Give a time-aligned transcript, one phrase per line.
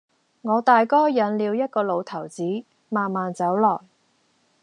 [0.41, 2.41] 我大哥引了一個老頭子，
[2.89, 3.81] 慢慢走來；